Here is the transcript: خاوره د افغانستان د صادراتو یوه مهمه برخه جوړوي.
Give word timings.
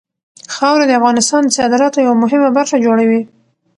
خاوره 0.53 0.85
د 0.87 0.91
افغانستان 0.99 1.41
د 1.45 1.49
صادراتو 1.57 1.97
یوه 2.05 2.17
مهمه 2.23 2.49
برخه 2.57 2.75
جوړوي. 2.85 3.21